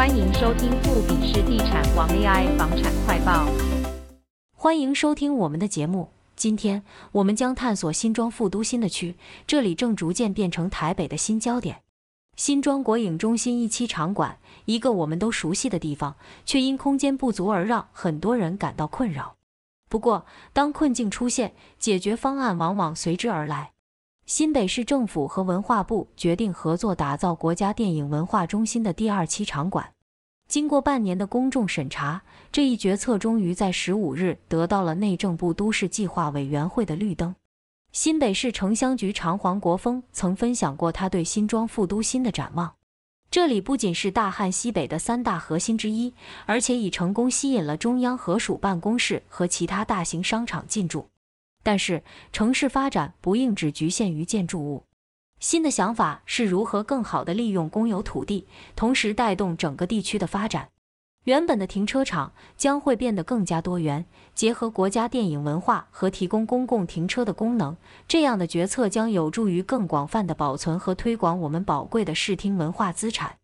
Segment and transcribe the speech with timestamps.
[0.00, 3.46] 欢迎收听富比士地产王 AI 房产快报。
[4.56, 6.08] 欢迎收听我们的节目。
[6.34, 9.16] 今天我们将探索新庄副都心的区，
[9.46, 11.82] 这里正逐渐变成台北的新焦点。
[12.34, 19.36] 新庄国影中心一期场馆，一个我们都熟悉的地方，却因空间不足而让很多人感到困扰。
[19.90, 20.24] 不过，
[20.54, 23.72] 当困境出现，解决方案往往随之而来。
[24.30, 29.92] 新北市政府和文化部决定合作打造国家电影文化中心的第二期场馆。
[30.46, 32.22] 经过半年的公众审查，
[32.52, 37.34] 这一决策终于在十五日得到了内政部都市计划委员会的绿灯。
[37.90, 42.72] 新北市城乡局长黄国峰曾分享过他对新庄副都心的展望。
[43.32, 46.14] 这里不仅是大汉西北的三大核心之一，
[46.46, 51.08] 而且已成功吸引了中央合署办公室和其他大型商场进驻。
[51.70, 52.02] 但是，
[52.32, 54.82] 城市发展不应只局限于建筑物。
[55.38, 60.70] 新的想法是如何更好地利用公有土地，同时带动整个地区的发展。
[61.26, 67.76] 原本的停车场将会变得更加多元，结合国家电影文化和提供公共停车的功能。
[68.08, 73.36] 这样的决策将有助于更广泛地保存和推广我们宝贵的视听文化资产。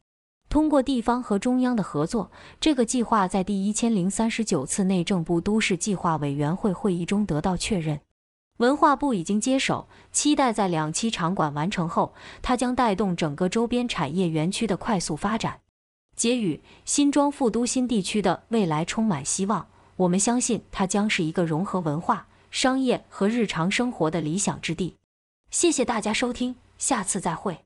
[0.48, 8.00] 通过地方和中央的合作，这个计划在第一千零三十九次内政部都市计划委员会会议中得到确认。
[8.58, 15.60] 文化部已经接手，期待在两期场馆完成后，它将带动整个周边产业园区的快速发展。
[16.16, 24.96] 结语：新庄副都新地区的未来充满希望，我们相信它将是一个融合文化、商业和日常生活的理想之地。
[25.50, 27.58] 谢谢大家收听，下次再会。